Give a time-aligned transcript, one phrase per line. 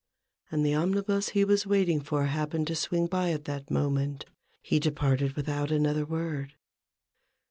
[0.49, 4.25] And the omnibus he was waiting for happen ing to swing by at that moment,
[4.63, 6.55] he departed without another word.